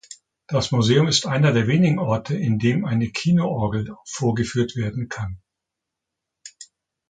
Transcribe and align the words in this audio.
Das 0.47 0.71
Museum 0.71 1.07
ist 1.07 1.27
einer 1.27 1.51
der 1.51 1.67
wenigen 1.67 1.99
Orte, 1.99 2.35
in 2.35 2.57
dem 2.57 2.85
eine 2.85 3.09
Kinoorgel 3.11 3.95
vorgeführt 4.07 4.75
werden 4.75 5.09
kann. 5.09 5.39